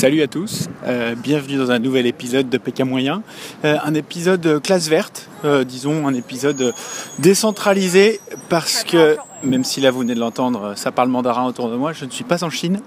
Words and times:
Salut 0.00 0.22
à 0.22 0.28
tous, 0.28 0.70
euh, 0.86 1.14
bienvenue 1.14 1.58
dans 1.58 1.70
un 1.70 1.78
nouvel 1.78 2.06
épisode 2.06 2.48
de 2.48 2.56
PK 2.56 2.84
Moyen. 2.84 3.22
Euh, 3.66 3.76
un 3.84 3.92
épisode 3.92 4.62
classe 4.62 4.88
verte, 4.88 5.28
euh, 5.44 5.62
disons 5.62 6.06
un 6.06 6.14
épisode 6.14 6.72
décentralisé 7.18 8.18
parce 8.48 8.82
que, 8.82 9.18
même 9.42 9.62
si 9.62 9.82
là 9.82 9.90
vous 9.90 10.00
venez 10.00 10.14
de 10.14 10.20
l'entendre, 10.20 10.72
ça 10.74 10.90
parle 10.90 11.10
mandarin 11.10 11.44
autour 11.44 11.68
de 11.68 11.76
moi, 11.76 11.92
je 11.92 12.06
ne 12.06 12.10
suis 12.10 12.24
pas 12.24 12.42
en 12.44 12.48
Chine. 12.48 12.80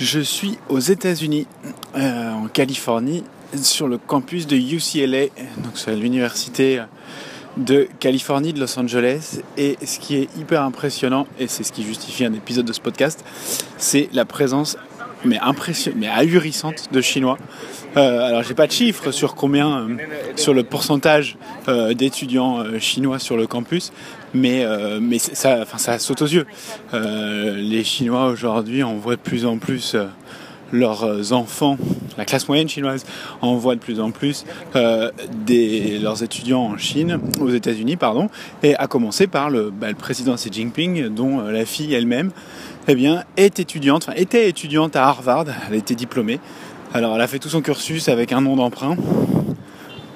Je 0.00 0.20
suis 0.20 0.56
aux 0.70 0.78
États-Unis, 0.78 1.46
en 1.94 2.46
Californie, 2.50 3.22
sur 3.60 3.86
le 3.86 3.98
campus 3.98 4.46
de 4.46 4.56
UCLA, 4.56 5.26
donc 5.58 5.72
c'est 5.74 5.94
l'université 5.94 6.80
de 7.58 7.86
Californie, 8.00 8.54
de 8.54 8.60
Los 8.60 8.78
Angeles. 8.78 9.40
Et 9.58 9.76
ce 9.84 9.98
qui 9.98 10.16
est 10.16 10.28
hyper 10.38 10.62
impressionnant, 10.62 11.26
et 11.38 11.48
c'est 11.48 11.64
ce 11.64 11.72
qui 11.72 11.82
justifie 11.82 12.24
un 12.24 12.32
épisode 12.32 12.64
de 12.64 12.72
ce 12.72 12.80
podcast, 12.80 13.22
c'est 13.76 14.08
la 14.14 14.24
présence 14.24 14.78
mais 15.24 15.38
impressionnante, 15.38 16.00
mais 16.00 16.08
ahurissante 16.08 16.92
de 16.92 17.00
Chinois. 17.00 17.38
Euh, 17.96 18.20
alors 18.28 18.42
j'ai 18.42 18.54
pas 18.54 18.66
de 18.66 18.72
chiffres 18.72 19.10
sur 19.10 19.34
combien, 19.34 19.80
euh, 19.80 19.96
sur 20.36 20.54
le 20.54 20.62
pourcentage 20.62 21.36
euh, 21.68 21.94
d'étudiants 21.94 22.60
euh, 22.60 22.78
chinois 22.78 23.18
sur 23.18 23.36
le 23.36 23.46
campus, 23.46 23.92
mais 24.34 24.64
mais 25.00 25.18
ça, 25.18 25.60
enfin 25.62 25.78
ça 25.78 25.98
saute 25.98 26.22
aux 26.22 26.26
yeux. 26.26 26.46
les 26.92 27.82
Chinois 27.82 28.26
aujourd'hui 28.26 28.82
envoient 28.82 29.16
de 29.16 29.20
plus 29.20 29.46
en 29.46 29.56
plus 29.58 29.96
leurs 30.70 31.32
enfants, 31.32 31.78
la 32.18 32.26
classe 32.26 32.48
moyenne 32.48 32.68
chinoise 32.68 33.06
envoie 33.40 33.74
de 33.74 33.80
plus 33.80 34.00
en 34.00 34.10
plus 34.10 34.44
des, 35.46 35.98
leurs 35.98 36.22
étudiants 36.22 36.62
en 36.62 36.76
Chine, 36.76 37.20
aux 37.40 37.50
États-Unis, 37.50 37.96
pardon, 37.96 38.28
et 38.62 38.76
à 38.76 38.86
commencer 38.86 39.26
par 39.26 39.48
le, 39.48 39.70
bah, 39.70 39.94
président 39.94 40.34
Xi 40.34 40.50
Jinping, 40.52 41.08
dont 41.08 41.40
la 41.40 41.64
fille 41.64 41.94
elle-même 41.94 42.32
eh 42.88 42.94
bien, 42.94 43.24
est 43.36 43.60
étudiante, 43.60 44.04
enfin 44.08 44.16
était 44.16 44.48
étudiante 44.48 44.96
à 44.96 45.04
Harvard, 45.04 45.46
elle 45.68 45.76
été 45.76 45.94
diplômée. 45.94 46.40
Alors 46.94 47.14
elle 47.14 47.20
a 47.20 47.26
fait 47.26 47.38
tout 47.38 47.50
son 47.50 47.60
cursus 47.60 48.08
avec 48.08 48.32
un 48.32 48.40
nom 48.40 48.56
d'emprunt 48.56 48.96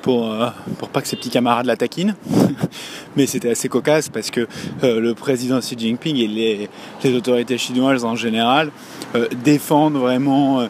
pour, 0.00 0.32
euh, 0.32 0.48
pour 0.78 0.88
pas 0.88 1.02
que 1.02 1.08
ses 1.08 1.16
petits 1.16 1.28
camarades 1.28 1.66
la 1.66 1.76
taquinent. 1.76 2.16
Mais 3.16 3.26
c'était 3.26 3.50
assez 3.50 3.68
cocasse 3.68 4.08
parce 4.08 4.30
que 4.30 4.48
euh, 4.82 5.00
le 5.00 5.14
président 5.14 5.60
Xi 5.60 5.76
Jinping 5.78 6.16
et 6.16 6.68
les, 7.04 7.14
autorités 7.14 7.58
chinoises 7.58 8.04
en 8.04 8.16
général 8.16 8.70
euh, 9.14 9.28
défendent 9.44 9.96
vraiment 9.96 10.66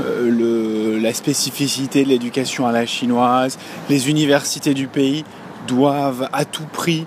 le, 0.00 0.73
la 1.04 1.14
spécificité 1.14 2.02
de 2.02 2.08
l'éducation 2.08 2.66
à 2.66 2.72
la 2.72 2.86
chinoise. 2.86 3.58
Les 3.88 4.10
universités 4.10 4.74
du 4.74 4.88
pays 4.88 5.24
doivent 5.68 6.28
à 6.32 6.44
tout 6.44 6.66
prix 6.72 7.06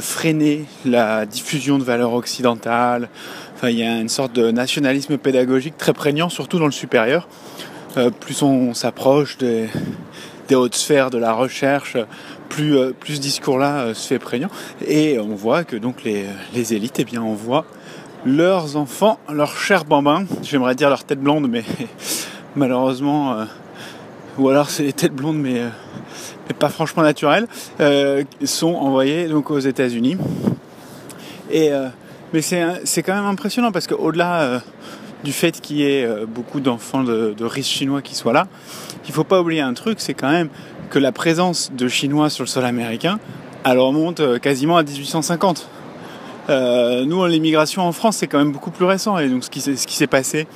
freiner 0.00 0.64
la 0.84 1.26
diffusion 1.26 1.78
de 1.78 1.84
valeurs 1.84 2.12
occidentales, 2.12 3.08
Enfin, 3.56 3.70
il 3.70 3.78
y 3.78 3.82
a 3.82 3.98
une 3.98 4.10
sorte 4.10 4.34
de 4.34 4.50
nationalisme 4.50 5.16
pédagogique 5.16 5.78
très 5.78 5.94
prégnant, 5.94 6.28
surtout 6.28 6.58
dans 6.58 6.66
le 6.66 6.72
supérieur. 6.72 7.26
Euh, 7.96 8.10
plus 8.10 8.42
on 8.42 8.74
s'approche 8.74 9.38
des, 9.38 9.70
hautes 10.52 10.74
sphères 10.74 11.08
de 11.08 11.16
la 11.16 11.32
recherche, 11.32 11.96
plus, 12.50 12.76
euh, 12.76 12.92
ce 13.06 13.18
discours-là 13.18 13.78
euh, 13.78 13.94
se 13.94 14.08
fait 14.08 14.18
prégnant. 14.18 14.50
Et 14.86 15.18
on 15.18 15.34
voit 15.34 15.64
que 15.64 15.74
donc 15.76 16.04
les, 16.04 16.74
élites, 16.74 16.98
eh 16.98 17.04
bien, 17.04 17.22
on 17.22 17.32
voit 17.32 17.64
leurs 18.26 18.76
enfants, 18.76 19.18
leurs 19.32 19.56
chers 19.56 19.86
bambins, 19.86 20.26
j'aimerais 20.42 20.74
dire 20.74 20.90
leur 20.90 21.04
tête 21.04 21.20
blonde, 21.20 21.48
mais 21.48 21.64
malheureusement, 22.56 23.46
ou 24.38 24.48
alors 24.48 24.70
c'est 24.70 24.82
les 24.82 24.92
têtes 24.92 25.14
blondes, 25.14 25.38
mais, 25.38 25.62
mais 26.48 26.54
pas 26.58 26.68
franchement 26.68 27.02
naturelles, 27.02 27.46
sont 28.44 28.74
envoyés 28.74 29.28
donc 29.28 29.50
aux 29.50 29.58
États-Unis. 29.58 30.16
Mais 32.32 32.42
c'est 32.42 33.02
quand 33.02 33.14
même 33.14 33.24
impressionnant 33.24 33.72
parce 33.72 33.86
qu'au-delà 33.86 34.40
euh, 34.42 34.58
du 35.24 35.32
fait 35.32 35.60
qu'il 35.60 35.76
y 35.76 35.84
ait 35.84 36.04
euh, 36.04 36.26
beaucoup 36.26 36.60
d'enfants 36.60 37.04
de, 37.04 37.34
riches 37.40 37.66
chinois 37.66 38.02
qui 38.02 38.14
soient 38.14 38.32
là, 38.32 38.46
il 39.06 39.14
faut 39.14 39.24
pas 39.24 39.40
oublier 39.40 39.60
un 39.60 39.74
truc, 39.74 40.00
c'est 40.00 40.14
quand 40.14 40.30
même 40.30 40.48
que 40.90 40.98
la 40.98 41.12
présence 41.12 41.72
de 41.72 41.88
Chinois 41.88 42.30
sur 42.30 42.44
le 42.44 42.48
sol 42.48 42.64
américain, 42.64 43.18
elle 43.64 43.78
remonte 43.78 44.20
euh, 44.20 44.38
quasiment 44.38 44.76
à 44.76 44.82
1850. 44.82 45.68
Nous, 46.48 47.26
l'immigration 47.26 47.82
en 47.82 47.92
France, 47.92 48.18
c'est 48.18 48.26
quand 48.26 48.38
même 48.38 48.52
beaucoup 48.52 48.70
plus 48.70 48.84
récent. 48.84 49.18
Et 49.18 49.28
donc, 49.28 49.44
ce 49.44 49.50
qui, 49.50 49.60
s'est 49.60 50.06
passé, 50.06 50.46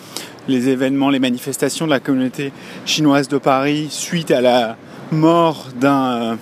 les 0.48 0.68
événements, 0.68 1.10
les 1.10 1.18
manifestations 1.18 1.86
de 1.86 1.90
la 1.90 2.00
communauté 2.00 2.52
chinoise 2.86 3.28
de 3.28 3.38
Paris 3.38 3.88
suite 3.90 4.30
à 4.30 4.40
la 4.40 4.76
mort 5.12 5.68
d'un 5.80 6.38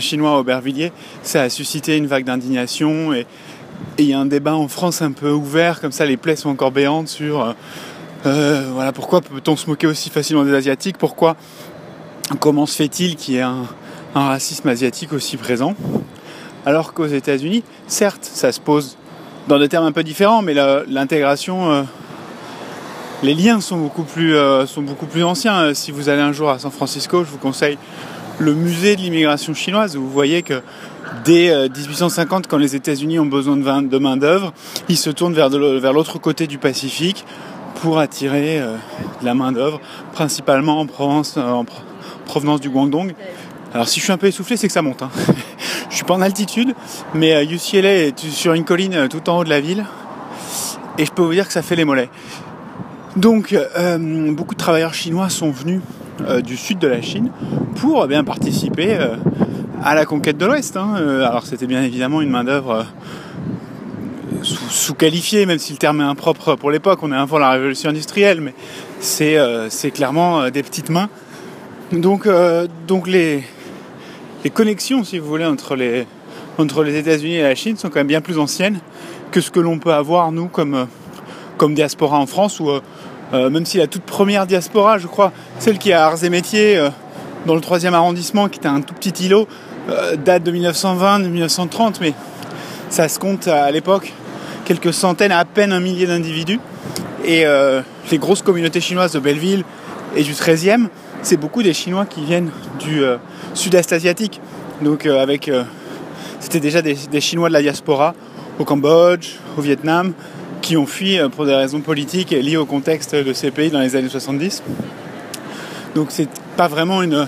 Chinois 0.00 0.30
à 0.30 0.38
Aubervilliers, 0.38 0.92
ça 1.22 1.42
a 1.42 1.48
suscité 1.50 1.96
une 1.96 2.06
vague 2.06 2.24
d'indignation. 2.24 3.12
Et 3.12 3.26
et 3.98 4.02
il 4.02 4.08
y 4.08 4.12
a 4.12 4.18
un 4.18 4.26
débat 4.26 4.54
en 4.54 4.66
France 4.66 5.02
un 5.02 5.12
peu 5.12 5.30
ouvert, 5.30 5.80
comme 5.80 5.92
ça 5.92 6.04
les 6.04 6.16
plaies 6.16 6.36
sont 6.36 6.48
encore 6.48 6.72
béantes 6.72 7.08
sur 7.08 7.42
euh, 7.42 7.52
euh, 8.26 8.70
voilà, 8.72 8.92
pourquoi 8.92 9.20
peut-on 9.20 9.56
se 9.56 9.68
moquer 9.68 9.86
aussi 9.86 10.10
facilement 10.10 10.44
des 10.44 10.54
Asiatiques? 10.54 10.98
Pourquoi 10.98 11.36
Comment 12.40 12.66
se 12.66 12.74
fait-il 12.74 13.16
qu'il 13.16 13.34
y 13.34 13.36
ait 13.36 13.42
un, 13.42 13.66
racisme 14.14 14.68
asiatique 14.68 15.12
aussi 15.12 15.36
présent? 15.36 15.74
Alors 16.66 16.94
qu'aux 16.94 17.06
États-Unis, 17.06 17.62
certes, 17.86 18.24
ça 18.24 18.52
se 18.52 18.60
pose 18.60 18.96
dans 19.48 19.58
des 19.58 19.68
termes 19.68 19.84
un 19.84 19.92
peu 19.92 20.02
différents, 20.02 20.42
mais 20.42 20.54
l'intégration, 20.86 21.70
euh, 21.70 21.82
les 23.22 23.34
liens 23.34 23.60
sont 23.60 23.76
beaucoup, 23.76 24.04
plus, 24.04 24.34
sont 24.66 24.82
beaucoup 24.82 25.06
plus 25.06 25.24
anciens. 25.24 25.74
Si 25.74 25.90
vous 25.90 26.08
allez 26.08 26.22
un 26.22 26.32
jour 26.32 26.50
à 26.50 26.58
San 26.58 26.70
Francisco, 26.70 27.24
je 27.24 27.30
vous 27.30 27.38
conseille 27.38 27.78
le 28.38 28.54
musée 28.54 28.96
de 28.96 29.00
l'immigration 29.00 29.54
chinoise, 29.54 29.96
où 29.96 30.02
vous 30.02 30.10
voyez 30.10 30.42
que 30.42 30.62
dès 31.24 31.68
1850, 31.68 32.46
euh, 32.46 32.48
quand 32.48 32.58
les 32.58 32.74
États-Unis 32.74 33.18
ont 33.18 33.26
besoin 33.26 33.56
de 33.56 33.98
main-d'œuvre, 33.98 34.52
ils 34.88 34.96
se 34.96 35.10
tournent 35.10 35.34
vers, 35.34 35.50
l'autre 35.92 36.18
côté 36.18 36.46
du 36.46 36.58
Pacifique 36.58 37.24
pour 37.76 37.98
attirer 37.98 38.60
euh, 38.60 38.76
la 39.22 39.34
main-d'œuvre, 39.34 39.80
principalement 40.12 40.86
euh, 41.00 41.42
en 41.42 41.64
provenance 42.26 42.60
du 42.60 42.70
Guangdong. 42.70 43.14
Alors 43.72 43.88
si 43.88 44.00
je 44.00 44.04
suis 44.04 44.12
un 44.12 44.18
peu 44.18 44.26
essoufflé, 44.26 44.56
c'est 44.56 44.66
que 44.66 44.72
ça 44.72 44.82
monte. 44.82 45.02
Hein. 45.02 45.10
je 45.94 45.98
suis 45.98 46.04
pas 46.04 46.14
en 46.14 46.20
altitude, 46.20 46.74
mais 47.14 47.46
UCLA 47.46 47.94
est 47.94 48.18
sur 48.18 48.52
une 48.52 48.64
colline 48.64 49.08
tout 49.08 49.30
en 49.30 49.38
haut 49.38 49.44
de 49.44 49.48
la 49.48 49.60
ville, 49.60 49.84
et 50.98 51.06
je 51.06 51.12
peux 51.12 51.22
vous 51.22 51.32
dire 51.32 51.46
que 51.46 51.52
ça 51.52 51.62
fait 51.62 51.76
les 51.76 51.84
mollets. 51.84 52.10
Donc, 53.16 53.56
beaucoup 54.30 54.54
de 54.54 54.58
travailleurs 54.58 54.92
chinois 54.92 55.28
sont 55.28 55.50
venus 55.50 55.80
du 56.44 56.56
sud 56.56 56.78
de 56.78 56.88
la 56.88 57.00
Chine 57.00 57.30
pour 57.76 58.04
eh 58.04 58.08
bien 58.08 58.24
participer 58.24 58.98
à 59.84 59.94
la 59.94 60.06
conquête 60.06 60.38
de 60.38 60.46
l'Ouest. 60.46 60.76
Hein. 60.76 60.94
Euh, 60.96 61.28
alors 61.28 61.44
c'était 61.44 61.66
bien 61.66 61.82
évidemment 61.82 62.22
une 62.22 62.30
main-d'œuvre 62.30 62.86
euh, 64.32 64.42
sous-qualifiée, 64.42 65.44
même 65.44 65.58
si 65.58 65.72
le 65.72 65.78
terme 65.78 66.00
est 66.00 66.04
impropre 66.04 66.56
pour 66.56 66.70
l'époque, 66.70 67.00
on 67.02 67.12
est 67.12 67.16
avant 67.16 67.38
la 67.38 67.50
révolution 67.50 67.90
industrielle, 67.90 68.40
mais 68.40 68.54
c'est 69.00 69.36
euh, 69.36 69.68
clairement 69.92 70.50
des 70.50 70.62
petites 70.62 70.88
mains. 70.88 71.08
Donc, 71.92 72.26
donc 72.88 73.06
les, 73.06 73.44
les 74.44 74.50
connexions, 74.50 75.04
si 75.04 75.18
vous 75.18 75.26
voulez, 75.26 75.44
entre 75.44 75.74
les, 75.74 76.06
entre 76.58 76.84
les 76.84 76.96
États-Unis 76.96 77.36
et 77.36 77.42
la 77.42 77.54
Chine 77.54 77.76
sont 77.76 77.88
quand 77.88 78.00
même 78.00 78.06
bien 78.06 78.20
plus 78.20 78.38
anciennes 78.38 78.78
que 79.30 79.40
ce 79.40 79.50
que 79.50 79.60
l'on 79.60 79.78
peut 79.78 79.92
avoir, 79.92 80.30
nous, 80.30 80.46
comme, 80.46 80.86
comme 81.56 81.74
diaspora 81.74 82.18
en 82.18 82.26
France, 82.26 82.60
ou 82.60 82.70
même 83.32 83.66
si 83.66 83.78
la 83.78 83.88
toute 83.88 84.04
première 84.04 84.46
diaspora, 84.46 84.98
je 84.98 85.08
crois, 85.08 85.32
celle 85.58 85.78
qui 85.78 85.92
a 85.92 86.06
arts 86.06 86.22
et 86.22 86.30
métiers 86.30 86.88
dans 87.46 87.54
le 87.54 87.60
troisième 87.60 87.94
arrondissement, 87.94 88.48
qui 88.48 88.58
était 88.58 88.68
un 88.68 88.80
tout 88.80 88.94
petit 88.94 89.26
îlot, 89.26 89.46
euh, 89.90 90.16
date 90.16 90.42
de 90.42 90.50
1920, 90.50 91.20
de 91.20 91.28
1930, 91.28 92.00
mais 92.00 92.14
ça 92.88 93.08
se 93.08 93.18
compte 93.18 93.48
à 93.48 93.70
l'époque 93.70 94.12
quelques 94.64 94.94
centaines, 94.94 95.32
à 95.32 95.44
peine 95.44 95.72
un 95.72 95.80
millier 95.80 96.06
d'individus. 96.06 96.58
Et 97.24 97.44
euh, 97.44 97.82
les 98.10 98.18
grosses 98.18 98.42
communautés 98.42 98.80
chinoises 98.80 99.12
de 99.12 99.18
Belleville 99.18 99.64
et 100.16 100.22
du 100.22 100.32
13e, 100.32 100.88
c'est 101.22 101.36
beaucoup 101.36 101.62
des 101.62 101.74
Chinois 101.74 102.06
qui 102.06 102.24
viennent 102.24 102.50
du 102.78 103.02
euh, 103.02 103.16
sud-est 103.54 103.92
asiatique. 103.92 104.40
Donc 104.82 105.06
avec, 105.06 105.50
c'était 106.40 106.60
déjà 106.60 106.82
des, 106.82 107.20
Chinois 107.20 107.48
de 107.48 107.54
la 107.54 107.62
diaspora 107.62 108.14
au 108.58 108.64
Cambodge, 108.64 109.36
au 109.56 109.60
Vietnam, 109.60 110.12
qui 110.60 110.76
ont 110.76 110.86
fui 110.86 111.18
pour 111.34 111.46
des 111.46 111.54
raisons 111.54 111.80
politiques 111.80 112.30
liées 112.30 112.56
au 112.56 112.66
contexte 112.66 113.14
de 113.14 113.32
ces 113.32 113.50
pays 113.50 113.70
dans 113.70 113.80
les 113.80 113.96
années 113.96 114.08
70. 114.08 114.62
Donc 115.94 116.08
c'est 116.10 116.28
pas 116.56 116.68
vraiment 116.68 117.02
une, 117.02 117.26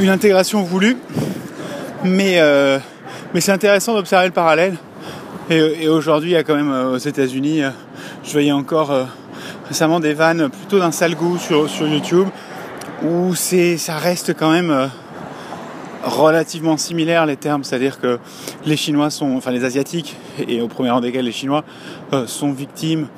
une 0.00 0.08
intégration 0.08 0.62
voulue, 0.62 0.96
mais, 2.04 2.36
euh, 2.38 2.78
mais 3.34 3.40
c'est 3.40 3.52
intéressant 3.52 3.94
d'observer 3.94 4.26
le 4.26 4.32
parallèle. 4.32 4.76
Et, 5.50 5.88
aujourd'hui, 5.88 6.30
il 6.30 6.34
y 6.34 6.36
a 6.36 6.44
quand 6.44 6.54
même 6.54 6.70
euh, 6.70 6.92
aux 6.92 6.98
États-Unis, 6.98 7.62
euh, 7.62 7.70
je 8.24 8.32
voyais 8.32 8.52
encore 8.52 8.92
récemment 9.68 10.00
des 10.00 10.14
vannes 10.14 10.48
plutôt 10.48 10.78
d'un 10.78 10.92
sale 10.92 11.16
goût 11.16 11.38
sur, 11.38 11.68
sur 11.68 11.86
YouTube, 11.86 12.28
où 13.02 13.34
ça 13.34 13.98
reste 13.98 14.34
quand 14.36 14.52
même 14.52 14.90
relativement 16.04 16.76
similaire 16.76 17.26
les 17.26 17.36
termes, 17.36 17.64
c'est-à-dire 17.64 18.00
que 18.00 18.18
les 18.64 18.76
Chinois 18.76 19.10
sont, 19.10 19.36
enfin 19.36 19.50
les 19.50 19.64
Asiatiques, 19.64 20.16
et 20.46 20.60
au 20.60 20.68
premier 20.68 20.90
rang 20.90 21.00
desquels 21.00 21.24
les 21.24 21.32
Chinois, 21.32 21.64
sont 22.26 22.52
victimes 22.52 23.08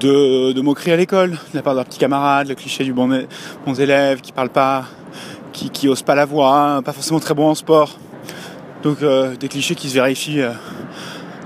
de, 0.00 0.52
de 0.52 0.60
moqueries 0.60 0.92
à 0.92 0.96
l'école, 0.96 1.30
de 1.30 1.36
la 1.54 1.62
part 1.62 1.74
de 1.74 1.78
leurs 1.78 1.86
petits 1.86 1.98
camarades, 1.98 2.48
le 2.48 2.54
cliché 2.54 2.84
du 2.84 2.92
bon, 2.92 3.26
bon 3.66 3.74
élève 3.74 4.20
qui 4.20 4.32
parle 4.32 4.48
pas, 4.48 4.84
qui, 5.52 5.70
qui 5.70 5.88
pas 6.04 6.14
la 6.14 6.24
voix, 6.24 6.80
pas 6.84 6.92
forcément 6.92 7.20
très 7.20 7.34
bon 7.34 7.48
en 7.48 7.54
sport. 7.54 7.98
Donc 8.82 9.02
euh, 9.02 9.36
des 9.36 9.48
clichés 9.48 9.74
qui 9.74 9.88
se 9.88 9.94
vérifient 9.94 10.40
euh, 10.40 10.52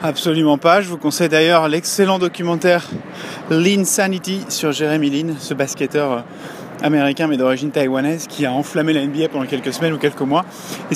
Absolument 0.03 0.59
pas. 0.59 0.83
Je 0.83 0.89
vous 0.89 0.99
conseille 0.99 1.29
d'ailleurs 1.29 1.69
l'excellent 1.69 2.19
documentaire 2.19 2.85
Sanity 3.85 4.41
sur 4.49 4.71
Jeremy 4.71 5.11
Lin, 5.11 5.35
ce 5.39 5.55
basketteur 5.55 6.13
euh, 6.13 6.21
américain 6.87 7.27
mais 7.27 7.37
d'origine 7.37 7.71
taïwanaise 7.71 8.27
qui 8.27 8.47
a 8.47 8.53
enflammé 8.53 8.93
la 8.93 9.05
NBA 9.05 9.29
pendant 9.29 9.47
quelques 9.47 9.73
semaines 9.73 9.93
ou 9.93 9.99
quelques 9.99 10.21
mois. 10.21 10.45
Et 10.91 10.95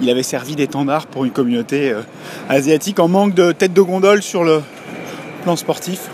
il 0.00 0.10
avait 0.10 0.22
servi 0.22 0.56
d'étendard 0.56 1.06
pour 1.06 1.24
une 1.24 1.30
communauté 1.30 1.92
euh, 1.92 2.02
asiatique 2.48 2.98
en 2.98 3.08
manque 3.08 3.34
de 3.34 3.52
tête 3.52 3.72
de 3.72 3.82
gondole 3.82 4.22
sur 4.22 4.44
le 4.44 4.62
plan 5.42 5.56
sportif. 5.56 6.10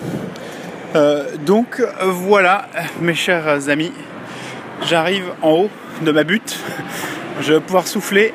Euh, 0.95 1.25
donc 1.47 1.83
voilà, 2.05 2.67
mes 3.01 3.15
chers 3.15 3.69
amis, 3.69 3.93
j'arrive 4.87 5.25
en 5.41 5.53
haut 5.53 5.71
de 6.03 6.13
ma 6.13 6.25
butte. 6.25 6.59
Je 7.41 7.55
vais 7.55 7.61
pouvoir 7.61 7.87
souffler. 7.87 8.35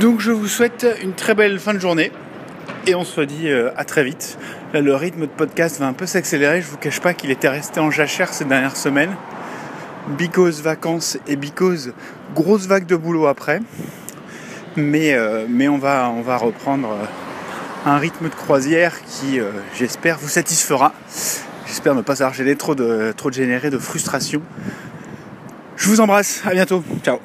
Donc 0.00 0.20
je 0.20 0.30
vous 0.30 0.48
souhaite 0.48 0.86
une 1.02 1.12
très 1.12 1.34
belle 1.34 1.58
fin 1.58 1.74
de 1.74 1.78
journée 1.78 2.10
et 2.86 2.94
on 2.94 3.04
se 3.04 3.20
dit 3.20 3.48
euh, 3.48 3.70
à 3.76 3.84
très 3.84 4.04
vite. 4.04 4.38
Là, 4.72 4.80
le 4.80 4.94
rythme 4.94 5.22
de 5.22 5.26
podcast 5.26 5.78
va 5.78 5.86
un 5.86 5.92
peu 5.92 6.06
s'accélérer. 6.06 6.60
Je 6.60 6.66
vous 6.66 6.76
cache 6.76 7.00
pas 7.00 7.14
qu'il 7.14 7.30
était 7.30 7.48
resté 7.48 7.80
en 7.80 7.90
jachère 7.90 8.32
ces 8.32 8.44
dernières 8.44 8.76
semaines. 8.76 9.14
Because 10.18 10.60
vacances 10.62 11.18
et 11.28 11.36
because 11.36 11.92
grosse 12.34 12.66
vague 12.66 12.86
de 12.86 12.96
boulot 12.96 13.26
après. 13.26 13.60
Mais, 14.76 15.14
euh, 15.14 15.46
on, 15.70 15.78
va, 15.78 16.36
reprendre 16.36 16.90
euh, 16.90 17.88
un 17.90 17.98
rythme 17.98 18.28
de 18.28 18.34
croisière 18.34 18.94
qui, 19.04 19.38
j'espère, 19.76 20.18
vous 20.18 20.28
satisfera. 20.28 20.92
J'espère 21.66 21.94
ne 21.94 22.02
pas 22.02 22.22
avoir 22.22 22.34
trop 22.58 22.74
de, 22.74 23.12
trop 23.16 23.30
de 23.30 23.34
générer 23.34 23.70
de 23.70 23.78
frustration. 23.78 24.42
Je 25.76 25.88
vous 25.88 26.00
embrasse, 26.00 26.42
à 26.46 26.52
bientôt, 26.52 26.82
ciao 27.02 27.18